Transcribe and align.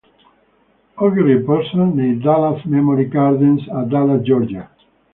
Oggi 1.03 1.21
riposa 1.21 1.83
nei 1.85 2.17
"Dallas 2.17 2.63
Memory 2.63 3.07
Gardens" 3.07 3.67
a 3.67 3.83
Dallas, 3.83 4.23
Georgia. 4.23 4.67